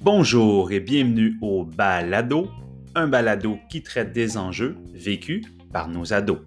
[0.00, 2.48] Bonjour et bienvenue au Balado,
[2.94, 6.40] un balado qui traite des enjeux vécus par nos ados.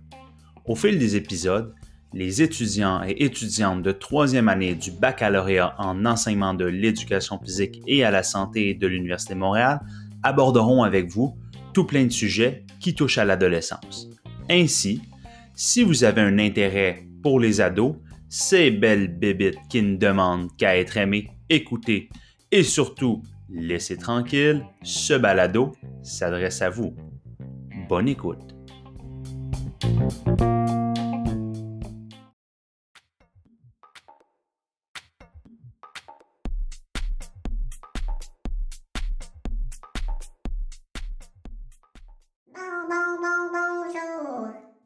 [0.66, 1.73] Au fil des épisodes,
[2.13, 8.04] les étudiants et étudiantes de troisième année du baccalauréat en enseignement de l'éducation physique et
[8.04, 9.80] à la santé de l'Université Montréal
[10.23, 11.38] aborderont avec vous
[11.73, 14.09] tout plein de sujets qui touchent à l'adolescence.
[14.50, 15.02] Ainsi,
[15.54, 17.96] si vous avez un intérêt pour les ados,
[18.38, 22.09] ces belles bébites qui ne demandent qu'à être aimées, écoutées
[22.52, 25.71] et surtout laissez tranquille, ce balado
[26.03, 26.93] s'adresse à vous.
[27.88, 28.41] Bonne écoute.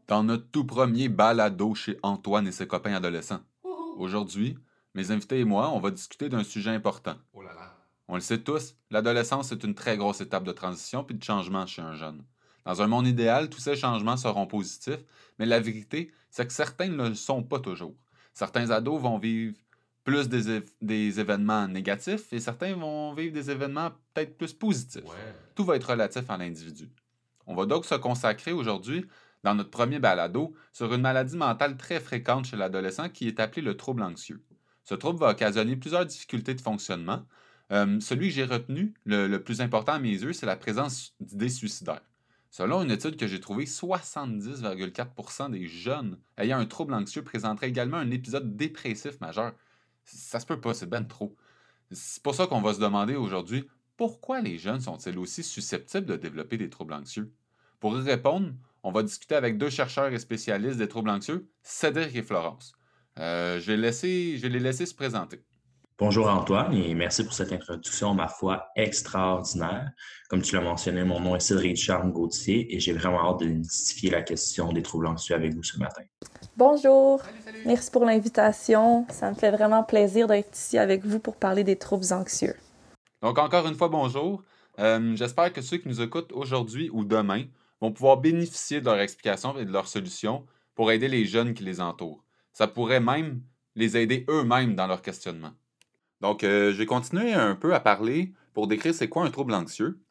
[0.10, 3.42] Dans notre tout premier balado chez Antoine et ses copains adolescents.
[3.96, 4.58] Aujourd'hui,
[4.96, 7.14] mes invités et moi, on va discuter d'un sujet important.
[7.32, 7.78] Oh là là.
[8.08, 11.68] On le sait tous, l'adolescence est une très grosse étape de transition puis de changement
[11.68, 12.24] chez un jeune.
[12.66, 15.06] Dans un monde idéal, tous ces changements seront positifs,
[15.38, 17.94] mais la vérité, c'est que certains ne le sont pas toujours.
[18.34, 19.56] Certains ados vont vivre
[20.04, 25.04] plus des, év- des événements négatifs et certains vont vivre des événements peut-être plus positifs.
[25.04, 25.36] Ouais.
[25.54, 26.90] Tout va être relatif à l'individu.
[27.46, 29.06] On va donc se consacrer aujourd'hui,
[29.44, 33.62] dans notre premier balado, sur une maladie mentale très fréquente chez l'adolescent qui est appelée
[33.62, 34.44] le trouble anxieux.
[34.84, 37.26] Ce trouble va occasionner plusieurs difficultés de fonctionnement.
[37.72, 41.50] Euh, celui que j'ai retenu, le, plus important à mes yeux, c'est la présence d'idées
[41.50, 42.02] suicidaires.
[42.50, 47.98] Selon une étude que j'ai trouvée, 70,4% des jeunes ayant un trouble anxieux présenteraient également
[47.98, 49.54] un épisode dépressif majeur.
[50.04, 51.36] Ça se peut pas, c'est ben trop.
[51.92, 56.16] C'est pour ça qu'on va se demander aujourd'hui pourquoi les jeunes sont-ils aussi susceptibles de
[56.16, 57.34] développer des troubles anxieux?
[57.80, 58.54] Pour y répondre,
[58.84, 62.74] on va discuter avec deux chercheurs et spécialistes des troubles anxieux, Cédric et Florence.
[63.18, 65.42] Euh, je, vais laisser, je vais les laisser se présenter.
[65.98, 69.92] Bonjour Antoine et merci pour cette introduction, ma foi, extraordinaire.
[70.30, 73.48] Comme tu l'as mentionné, mon nom est Cédric Charles Gauthier et j'ai vraiment hâte de
[73.48, 76.04] démystifier la question des troubles anxieux avec vous ce matin.
[76.56, 77.64] Bonjour, Salut, salut.
[77.66, 79.06] merci pour l'invitation.
[79.10, 82.56] Ça me fait vraiment plaisir d'être ici avec vous pour parler des troubles anxieux.
[83.22, 84.42] Donc, encore une fois, bonjour.
[84.80, 87.44] Euh, J'espère que ceux qui nous écoutent aujourd'hui ou demain
[87.82, 90.46] vont pouvoir bénéficier de leur explication et de leurs solutions
[90.76, 92.24] pour aider les jeunes qui les entourent.
[92.54, 93.42] Ça pourrait même
[93.76, 95.52] les aider eux-mêmes dans leur questionnement.
[96.22, 99.54] Donc, euh, je vais continuer un peu à parler pour décrire c'est quoi un trouble
[99.54, 100.02] anxieux,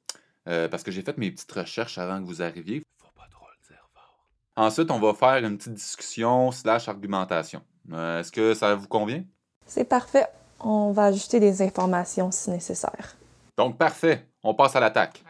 [0.48, 2.82] euh, parce que j'ai fait mes petites recherches avant que vous arriviez.
[2.98, 4.16] Faut pas trop le dire fort.
[4.56, 7.62] Ensuite, on va faire une petite discussion slash argumentation.
[7.92, 9.24] Euh, Est-ce que ça vous convient?
[9.66, 10.26] C'est parfait,
[10.60, 13.16] on va ajouter des informations si nécessaire.
[13.58, 14.26] Donc, parfait.
[14.42, 15.22] On passe à l'attaque.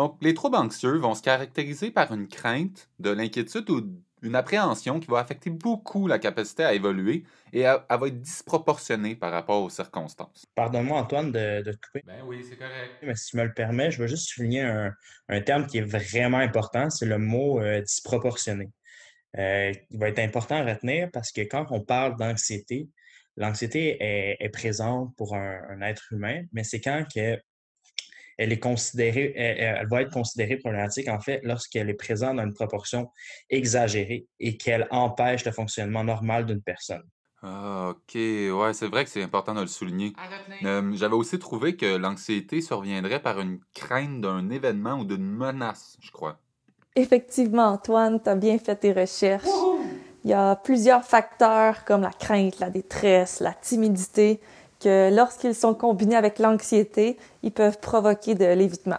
[0.00, 4.98] Donc, les troubles anxieux vont se caractériser par une crainte, de l'inquiétude ou une appréhension
[4.98, 9.30] qui va affecter beaucoup la capacité à évoluer et elle, elle va être disproportionnée par
[9.30, 10.46] rapport aux circonstances.
[10.54, 12.92] Pardonne-moi Antoine de, de te couper, Ben oui, c'est correct.
[13.02, 14.90] mais si tu me le permets, je veux juste souligner un,
[15.28, 18.70] un terme qui est vraiment important, c'est le mot euh, disproportionné.
[19.36, 22.88] Euh, il va être important à retenir parce que quand on parle d'anxiété,
[23.36, 27.38] l'anxiété est, est présente pour un, un être humain, mais c'est quand que
[28.40, 32.44] elle est considérée, elle, elle va être considérée problématique, en fait, lorsqu'elle est présente dans
[32.44, 33.10] une proportion
[33.50, 37.02] exagérée et qu'elle empêche le fonctionnement normal d'une personne.
[37.42, 38.14] Ah, ok.
[38.14, 40.14] Ouais, c'est vrai que c'est important de le souligner.
[40.64, 45.98] Euh, J'avais aussi trouvé que l'anxiété surviendrait par une crainte d'un événement ou d'une menace,
[46.00, 46.38] je crois.
[46.96, 49.46] Effectivement, Antoine, tu as bien fait tes recherches.
[50.24, 54.40] Il y a plusieurs facteurs comme la crainte, la détresse, la timidité,
[54.80, 58.98] que lorsqu'ils sont combinés avec l'anxiété, ils peuvent provoquer de l'évitement.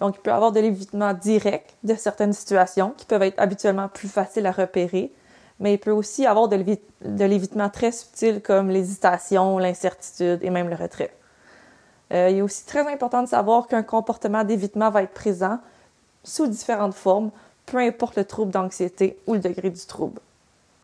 [0.00, 3.88] Donc, il peut y avoir de l'évitement direct de certaines situations qui peuvent être habituellement
[3.88, 5.12] plus faciles à repérer,
[5.60, 10.40] mais il peut aussi y avoir de l'évi- de l'évitement très subtil comme l'hésitation, l'incertitude
[10.42, 11.14] et même le retrait.
[12.12, 15.58] Euh, il est aussi très important de savoir qu'un comportement d'évitement va être présent
[16.24, 17.30] sous différentes formes,
[17.66, 20.20] peu importe le trouble d'anxiété ou le degré du trouble.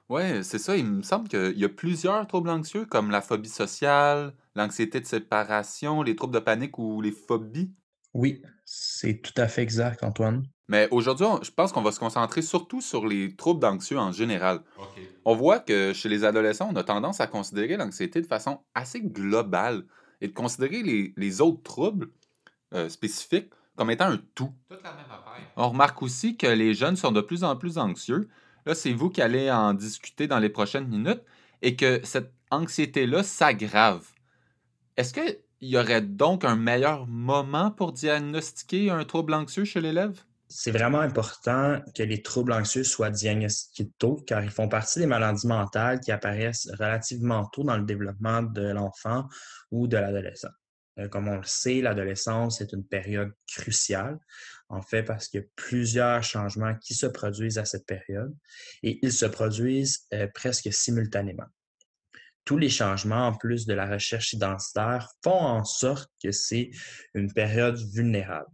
[0.08, 0.76] Ouais, c'est ça.
[0.76, 5.06] Il me semble qu'il y a plusieurs troubles anxieux, comme la phobie sociale, l'anxiété de
[5.06, 7.74] séparation, les troubles de panique ou les phobies.
[8.14, 10.46] Oui, c'est tout à fait exact, Antoine.
[10.68, 14.60] Mais aujourd'hui, je pense qu'on va se concentrer surtout sur les troubles d'anxieux en général.
[15.24, 19.00] On voit que chez les adolescents, on a tendance à considérer l'anxiété de façon assez
[19.00, 19.84] globale
[20.20, 22.10] et de considérer les, les autres troubles
[22.74, 24.52] euh, spécifiques comme étant un tout.
[24.68, 25.52] Toute la même affaire.
[25.56, 28.28] On remarque aussi que les jeunes sont de plus en plus anxieux.
[28.68, 31.22] Là, c'est vous qui allez en discuter dans les prochaines minutes
[31.62, 34.06] et que cette anxiété-là s'aggrave.
[34.98, 40.20] Est-ce qu'il y aurait donc un meilleur moment pour diagnostiquer un trouble anxieux chez l'élève?
[40.50, 45.06] c'est vraiment important que les troubles anxieux soient diagnostiqués tôt, car ils font partie des
[45.06, 49.28] maladies mentales qui apparaissent relativement tôt dans le développement de l'enfant
[49.70, 50.48] ou de l'adolescent.
[50.98, 54.18] Euh, comme on le sait, l'adolescence est une période cruciale,
[54.68, 58.34] en fait, parce qu'il y a plusieurs changements qui se produisent à cette période
[58.82, 61.46] et ils se produisent euh, presque simultanément.
[62.44, 66.70] Tous les changements, en plus de la recherche identitaire, font en sorte que c'est
[67.14, 68.48] une période vulnérable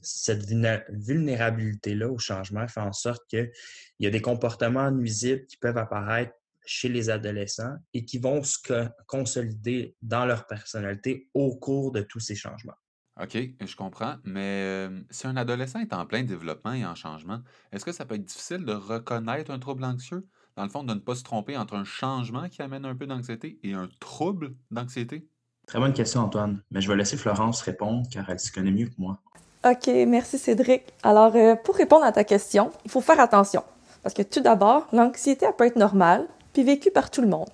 [0.00, 3.50] cette vulnérabilité-là au changement fait en sorte qu'il
[3.98, 6.32] y a des comportements nuisibles qui peuvent apparaître
[6.68, 8.58] chez les adolescents et qui vont se
[9.06, 12.76] consolider dans leur personnalité au cours de tous ces changements.
[13.20, 17.40] OK, je comprends, mais euh, si un adolescent est en plein développement et en changement,
[17.72, 20.24] est-ce que ça peut être difficile de reconnaître un trouble anxieux?
[20.56, 23.06] Dans le fond, de ne pas se tromper entre un changement qui amène un peu
[23.06, 25.26] d'anxiété et un trouble d'anxiété?
[25.66, 28.86] Très bonne question, Antoine, mais je vais laisser Florence répondre car elle se connaît mieux
[28.86, 29.20] que moi.
[29.64, 30.82] OK, merci Cédric.
[31.02, 33.64] Alors, euh, pour répondre à ta question, il faut faire attention.
[34.02, 37.48] Parce que tout d'abord, l'anxiété peut être normale, puis vécue par tout le monde.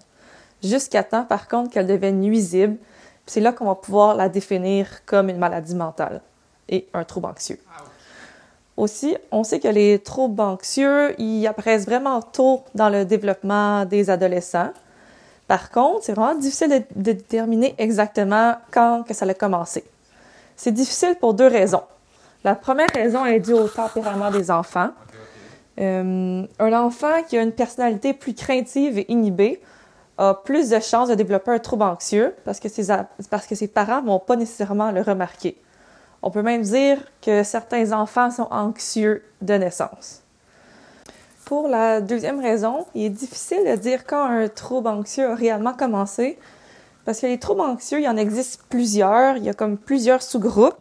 [0.63, 2.77] Jusqu'à temps, par contre, qu'elle devienne nuisible.
[3.27, 6.21] C'est là qu'on va pouvoir la définir comme une maladie mentale
[6.69, 7.59] et un trouble anxieux.
[8.77, 14.11] Aussi, on sait que les troubles anxieux, ils apparaissent vraiment tôt dans le développement des
[14.11, 14.71] adolescents.
[15.47, 19.85] Par contre, c'est vraiment difficile de, déterminer exactement quand que ça a commencé.
[20.57, 21.83] C'est difficile pour deux raisons.
[22.43, 24.91] La première raison est due au tempérament des enfants.
[25.81, 29.61] Euh, un enfant qui a une personnalité plus craintive et inhibée
[30.19, 32.95] a plus de chances de développer un trouble anxieux parce que ses,
[33.31, 35.57] parce que ses parents vont pas nécessairement le remarquer.
[36.23, 40.23] On peut même dire que certains enfants sont anxieux de naissance.
[41.45, 45.75] Pour la deuxième raison, il est difficile de dire quand un trouble anxieux a réellement
[45.75, 46.39] commencé
[47.05, 50.23] parce que les troubles anxieux, il y en existe plusieurs, il y a comme plusieurs
[50.23, 50.79] sous-groupes.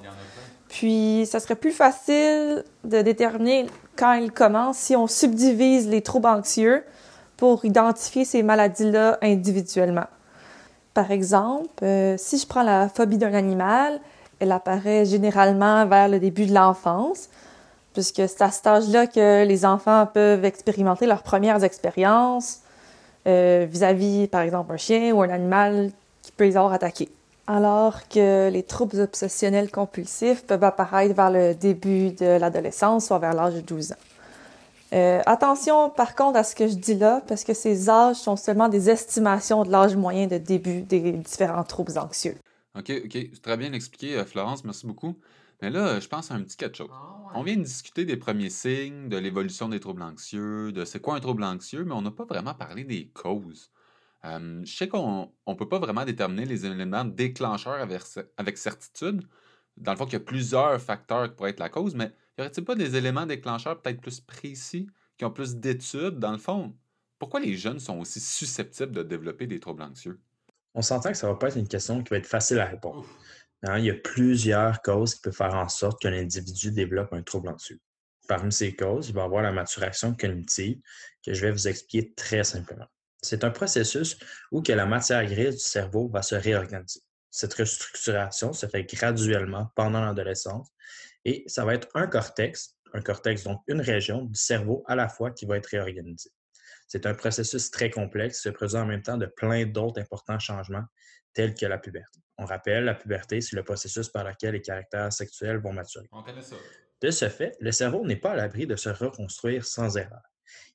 [0.73, 6.25] Puis, ça serait plus facile de déterminer quand ils commencent si on subdivise les troubles
[6.25, 6.83] anxieux
[7.37, 10.07] pour identifier ces maladies-là individuellement.
[10.95, 13.99] Par exemple, euh, si je prends la phobie d'un animal,
[14.39, 17.29] elle apparaît généralement vers le début de l'enfance,
[17.93, 22.61] puisque c'est à cet âge-là que les enfants peuvent expérimenter leurs premières expériences
[23.27, 25.91] euh, vis-à-vis, par exemple, un chien ou un animal
[26.23, 27.09] qui peut les avoir attaqués
[27.48, 33.34] alors que les troubles obsessionnels compulsifs peuvent apparaître vers le début de l'adolescence, soit vers
[33.34, 33.98] l'âge de 12 ans.
[34.94, 38.36] Euh, attention par contre à ce que je dis là, parce que ces âges sont
[38.36, 42.38] seulement des estimations de l'âge moyen de début des différents troubles anxieux.
[42.78, 43.42] OK, OK.
[43.42, 44.63] Très bien expliqué, euh, Florence.
[44.63, 45.18] Merci beaucoup.
[45.62, 46.90] Mais là, je pense à un petit quelque chose.
[46.92, 51.00] Ah, on vient de discuter des premiers signes, de l'évolution des troubles anxieux, de c'est
[51.00, 53.72] quoi un trouble anxieux, mais on n'a pas vraiment parlé des causes
[54.23, 57.81] je sais qu'on ne peut pas vraiment déterminer les éléments déclencheurs
[58.37, 59.27] avec, certitude.
[59.75, 62.41] Dans le fond, qu'il y a plusieurs facteurs qui pourraient être la cause, mais y
[62.41, 64.87] aurait-il pas des éléments déclencheurs peut-être plus précis,
[65.17, 66.75] qui ont plus d'études, dans le fond?
[67.19, 70.19] Pourquoi les jeunes sont aussi susceptibles de développer des troubles anxieux?
[70.73, 72.65] On s'entend que ça ne va pas être une question qui va être facile à
[72.65, 73.05] répondre.
[73.63, 77.23] Hein, il y a plusieurs causes qui peuvent faire en sorte qu'un individu développe un
[77.23, 77.79] trouble anxieux.
[78.27, 80.79] Parmi ces causes, il va y avoir la maturation cognitive
[81.25, 82.87] que je vais vous expliquer très simplement.
[83.23, 84.17] C'est un processus
[84.51, 87.01] où que la matière grise du cerveau va se réorganiser.
[87.31, 90.69] Cette restructuration se fait graduellement pendant l'adolescence
[91.25, 95.07] et ça va être un cortex, un cortex, donc une région du cerveau à la
[95.07, 96.31] fois qui va être réorganisée.
[96.87, 100.37] C'est un processus très complexe qui se produit en même temps de plein d'autres importants
[100.37, 100.83] changements
[101.33, 102.19] tels que la puberté.
[102.37, 106.07] On rappelle, la puberté, c'est le processus par lequel les caractères sexuels vont maturer.
[107.01, 110.21] De ce fait, le cerveau n'est pas à l'abri de se reconstruire sans erreur.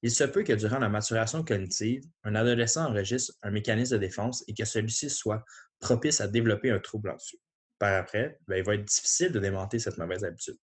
[0.03, 4.45] Il se peut que durant la maturation cognitive, un adolescent enregistre un mécanisme de défense
[4.49, 5.45] et que celui-ci soit
[5.81, 7.39] propice à développer un trouble anxieux.
[7.79, 10.59] Par après, ben, il va être difficile de démonter cette mauvaise habitude.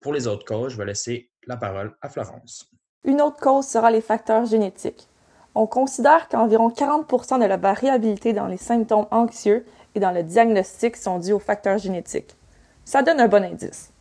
[0.00, 2.68] Pour les autres causes, je vais laisser la parole à Florence.
[3.04, 5.08] Une autre cause sera les facteurs génétiques.
[5.54, 10.96] On considère qu'environ 40% de la variabilité dans les symptômes anxieux et dans le diagnostic
[10.96, 12.36] sont dus aux facteurs génétiques.
[12.84, 13.92] Ça donne un bon indice.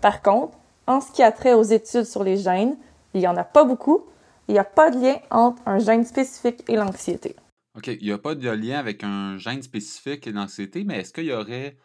[0.00, 0.56] Par contre,
[0.86, 2.76] en ce qui a trait aux études sur les gènes,
[3.18, 4.04] il n'y en a pas beaucoup.
[4.48, 7.36] Il n'y a pas de lien entre un gène spécifique et l'anxiété.
[7.76, 7.88] OK.
[7.88, 11.24] Il n'y a pas de lien avec un gène spécifique et l'anxiété, mais est-ce qu'il
[11.24, 11.76] y aurait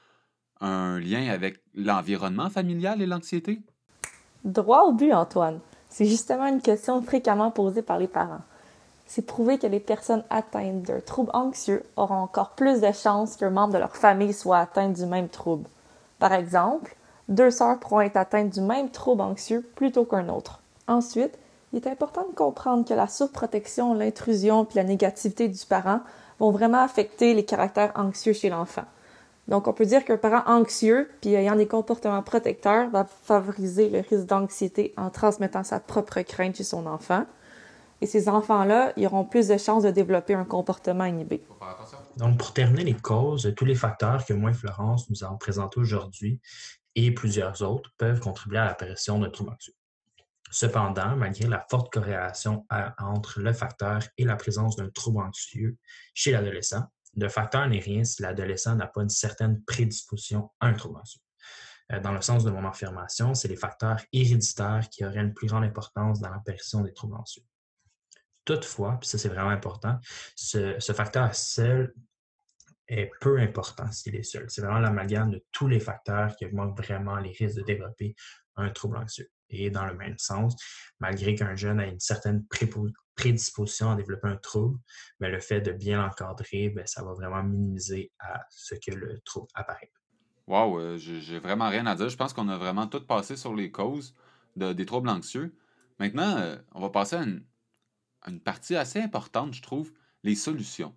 [0.62, 3.62] un lien avec l'environnement familial et l'anxiété?
[4.46, 5.60] Droit au but, Antoine.
[5.90, 8.42] C'est justement une question fréquemment posée par les parents.
[9.06, 13.50] C'est prouvé que les personnes atteintes d'un trouble anxieux auront encore plus de chances qu'un
[13.50, 15.70] membre de leur famille soit atteint du même trouble.
[16.18, 16.96] Par exemple,
[17.28, 20.63] deux sœurs pourront être atteintes du même trouble anxieux plutôt qu'un autre.
[20.88, 21.38] Ensuite,
[21.72, 26.02] il est important de comprendre que la surprotection, l'intrusion et la négativité du parent
[26.40, 28.86] vont vraiment affecter les caractères anxieux chez l'enfant.
[29.48, 34.00] Donc, on peut dire qu'un parent anxieux puis ayant des comportements protecteurs va favoriser le
[34.00, 37.26] risque d'anxiété en transmettant sa propre crainte chez son enfant.
[38.00, 41.42] Et ces enfants-là, ils auront plus de chances de développer un comportement inhibé.
[42.18, 45.80] Donc, pour terminer les causes, tous les facteurs que moi et Florence nous avons présentés
[45.80, 46.40] aujourd'hui
[46.96, 49.74] et plusieurs autres peuvent contribuer à l'apparition d'un trouble anxieux.
[50.54, 52.64] Cependant, malgré la forte corrélation
[53.00, 55.78] entre le facteur et la présence d'un trouble anxieux
[56.14, 56.84] chez l'adolescent,
[57.18, 61.22] le facteur n'est rien si l'adolescent n'a pas une certaine prédisposition à un trouble anxieux.
[61.92, 65.48] Euh, dans le sens de mon affirmation, c'est les facteurs héréditaires qui auraient une plus
[65.48, 67.44] grande importance dans l'apparition des troubles anxieux.
[68.46, 69.98] Toutefois, puis ça c'est vraiment important,
[70.36, 71.96] ce, ce facteur seul
[73.00, 74.46] est peu important s'il est seul.
[74.50, 78.16] C'est vraiment l'amalgame de tous les facteurs qui augmentent vraiment les risques de développer
[78.56, 79.30] un trouble anxieux.
[79.50, 80.56] Et dans le même sens,
[81.00, 82.46] malgré qu'un jeune ait une certaine
[83.16, 84.80] prédisposition à développer un trouble,
[85.20, 89.20] mais le fait de bien l'encadrer, ben, ça va vraiment minimiser à ce que le
[89.22, 89.92] trouble apparaît.
[90.48, 92.10] Wow, euh, j'ai vraiment rien à dire.
[92.10, 94.14] Je pense qu'on a vraiment tout passé sur les causes
[94.56, 95.56] des troubles anxieux.
[96.00, 99.92] Maintenant, euh, on va passer à une, partie assez importante, je trouve,
[100.24, 100.94] les solutions.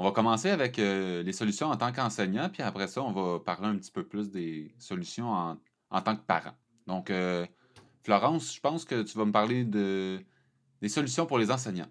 [0.00, 3.38] On va commencer avec euh, les solutions en tant qu'enseignant, puis après ça, on va
[3.38, 5.58] parler un petit peu plus des solutions en,
[5.90, 6.54] en tant que parent.
[6.86, 7.12] Donc,
[8.02, 10.18] Florence, je pense que tu vas me parler de,
[10.80, 11.90] des solutions pour les enseignants.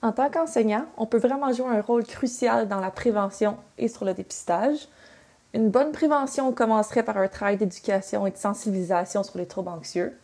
[0.00, 4.04] En tant qu'enseignant, on peut vraiment jouer un rôle crucial dans la prévention et sur
[4.04, 4.86] le dépistage.
[5.54, 10.16] Une bonne prévention commencerait par un travail d'éducation et de sensibilisation sur les troubles anxieux.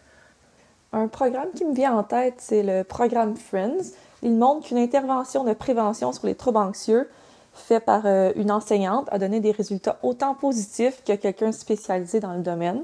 [0.93, 3.97] Un programme qui me vient en tête, c'est le programme Friends.
[4.23, 7.09] Il montre qu'une intervention de prévention sur les troubles anxieux
[7.55, 12.35] faite par euh, une enseignante a donné des résultats autant positifs que quelqu'un spécialisé dans
[12.35, 12.83] le domaine.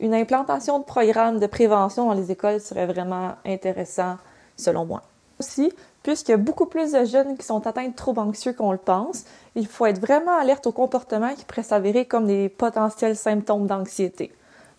[0.00, 4.16] Une implantation de programmes de prévention dans les écoles serait vraiment intéressant,
[4.56, 5.02] selon moi.
[5.40, 8.72] Aussi, puisqu'il y a beaucoup plus de jeunes qui sont atteints de troubles anxieux qu'on
[8.72, 9.24] le pense,
[9.54, 14.32] il faut être vraiment alerte aux comportements qui pourraient s'avérer comme des potentiels symptômes d'anxiété.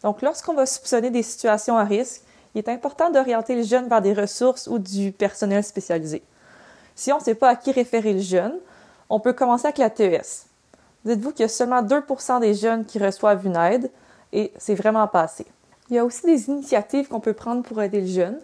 [0.03, 2.23] Donc, lorsqu'on va soupçonner des situations à risque,
[2.55, 6.23] il est important d'orienter le jeune vers des ressources ou du personnel spécialisé.
[6.95, 8.55] Si on ne sait pas à qui référer le jeune,
[9.09, 10.45] on peut commencer avec la TES.
[11.05, 13.89] Dites-vous qu'il y a seulement 2% des jeunes qui reçoivent une aide,
[14.33, 15.45] et c'est vraiment passé.
[15.89, 18.39] Il y a aussi des initiatives qu'on peut prendre pour aider le jeune.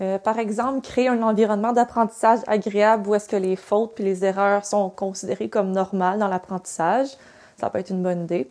[0.00, 4.24] Euh, par exemple, créer un environnement d'apprentissage agréable où est-ce que les fautes puis les
[4.24, 7.08] erreurs sont considérées comme normales dans l'apprentissage.
[7.58, 8.50] Ça peut être une bonne idée.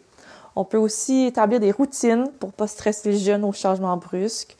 [0.56, 4.58] On peut aussi établir des routines pour pas stresser le jeune aux changements brusques.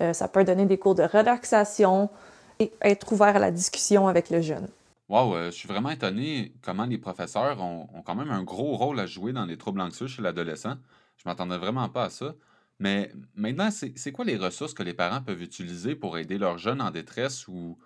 [0.00, 2.10] Euh, ça peut donner des cours de relaxation
[2.58, 4.68] et être ouvert à la discussion avec le jeune.
[5.08, 8.76] Wow, euh, je suis vraiment étonné comment les professeurs ont, ont, quand même un gros
[8.76, 10.76] rôle à jouer dans les troubles anxieux chez l'adolescent.
[11.16, 12.34] Je m'attendais vraiment pas à ça.
[12.78, 16.82] Mais maintenant, c'est quoi les ressources que les parents peuvent utiliser pour aider leurs jeunes
[16.82, 17.78] en détresse ou,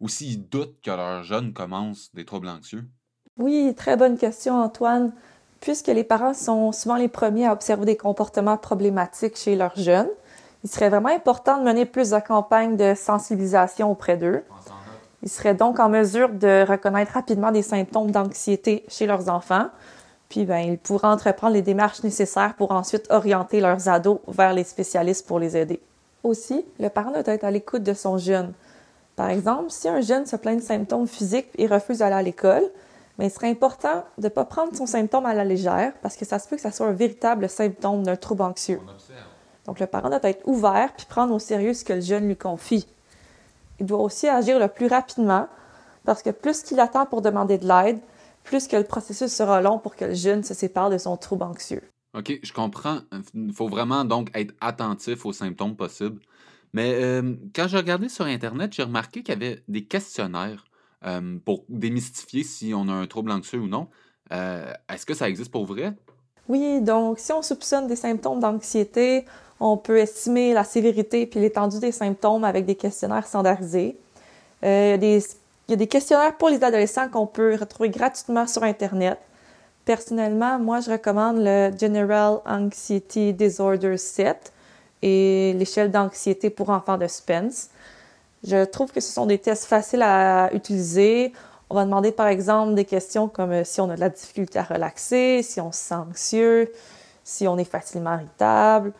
[0.00, 2.84] ou s'ils doutent que leur jeune commence des troubles anxieux?
[3.36, 5.12] Oui, très bonne question, Antoine.
[5.60, 10.08] Puisque les parents sont souvent les premiers à observer des comportements problématiques chez leurs jeunes,
[10.64, 14.42] il serait vraiment important de mener plus de campagnes de sensibilisation auprès d'eux.
[15.22, 19.66] Ils seraient donc en mesure de reconnaître rapidement des symptômes d'anxiété chez leurs enfants,
[20.28, 24.64] puis, ben, ils pourront entreprendre les démarches nécessaires pour ensuite orienter leurs ados vers les
[24.64, 25.80] spécialistes pour les aider.
[26.22, 28.52] Aussi, le parent doit être à l'écoute de son jeune.
[29.16, 32.64] Par exemple, si un jeune se plaint de symptômes physiques et refuse d'aller à l'école,
[33.18, 36.16] mais ben, il serait important de ne pas prendre son symptôme à la légère parce
[36.16, 38.80] que ça se peut que ça soit un véritable symptôme d'un trouble anxieux.
[39.68, 42.36] Donc, le parent doit être ouvert puis prendre au sérieux ce que le jeune lui
[42.36, 42.86] confie.
[43.80, 45.46] Il doit aussi agir le plus rapidement
[46.06, 47.98] parce que plus qu'il attend pour demander de l'aide,
[48.44, 51.42] plus que le processus sera long pour que le jeune se sépare de son trouble
[51.42, 51.82] anxieux.
[52.14, 53.00] OK, je comprends.
[53.34, 56.22] Il faut vraiment donc être attentif aux symptômes possibles.
[56.72, 60.64] Mais euh, quand j'ai regardé sur Internet, j'ai remarqué qu'il y avait des questionnaires
[61.04, 63.88] euh, pour démystifier si on a un trouble anxieux ou non.
[64.32, 65.92] Euh, est-ce que ça existe pour vrai?
[66.48, 69.26] Oui, donc si on soupçonne des symptômes d'anxiété,
[69.60, 73.96] on peut estimer la sévérité puis l'étendue des symptômes avec des questionnaires standardisés.
[74.64, 79.18] Euh, il y a des questionnaires pour les adolescents qu'on peut retrouver gratuitement sur Internet.
[79.84, 84.52] Personnellement, moi, je recommande le General Anxiety Disorder Set
[85.02, 87.68] et l'échelle d'anxiété pour enfants de Spence.
[88.46, 91.32] Je trouve que ce sont des tests faciles à utiliser.
[91.70, 94.58] On va demander par exemple des questions comme euh, si on a de la difficulté
[94.58, 96.72] à relaxer, si on se sent anxieux,
[97.24, 98.92] si on est facilement irritable.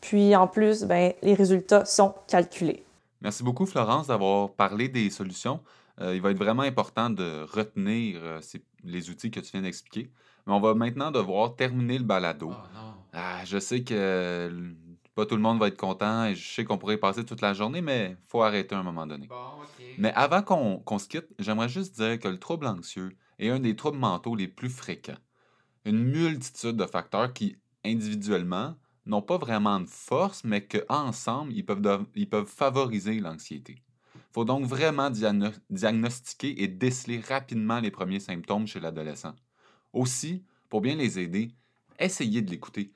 [0.00, 2.84] Puis en plus, ben, les résultats sont calculés.
[3.20, 5.60] Merci beaucoup Florence d'avoir parlé des solutions.
[6.00, 8.40] Euh, il va être vraiment important de retenir euh,
[8.84, 10.10] les outils que tu viens d'expliquer.
[10.46, 12.52] Mais on va maintenant devoir terminer le balado.
[12.52, 12.78] Oh,
[13.14, 14.50] ah, je sais que
[15.16, 17.54] pas tout le monde va être content et je sais qu'on pourrait passer toute la
[17.54, 19.28] journée, mais il faut arrêter à un moment donné.
[19.96, 23.74] Mais avant qu'on se quitte, j'aimerais juste dire que le trouble anxieux est un des
[23.74, 25.16] troubles mentaux les plus fréquents.
[25.86, 28.74] une multitude de facteurs qui, individuellement,
[29.06, 33.76] n'ont pas vraiment de force, mais qu'ensemble, ils peuvent, ils peuvent favoriser l'anxiété.
[34.14, 39.34] Il faut donc vraiment diagnostiquer et déceler rapidement les premiers symptômes chez l'adolescent.
[39.92, 41.52] Aussi, pour bien les aider,
[41.98, 42.92] essayez de l'écouter.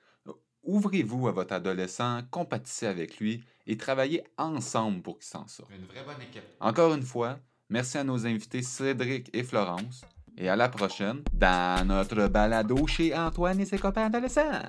[0.63, 5.71] Ouvrez-vous à votre adolescent, compatissez avec lui et travaillez ensemble pour qu'il s'en sorte.
[5.71, 6.43] Une vraie bonne équipe.
[6.61, 7.39] Encore une fois,
[7.71, 10.03] merci à nos invités Cédric et Florence
[10.37, 14.61] et à la prochaine dans notre balado chez Antoine et ses copains adolescents.